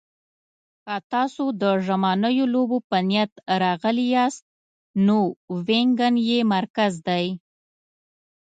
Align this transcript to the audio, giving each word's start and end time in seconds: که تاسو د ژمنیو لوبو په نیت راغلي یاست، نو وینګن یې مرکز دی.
که 0.83 0.95
تاسو 1.11 1.43
د 1.61 1.63
ژمنیو 1.85 2.45
لوبو 2.53 2.77
په 2.89 2.97
نیت 3.09 3.31
راغلي 3.63 4.05
یاست، 4.15 4.43
نو 5.05 5.17
وینګن 5.67 6.15
یې 6.29 6.39
مرکز 6.55 6.93
دی. 7.07 7.25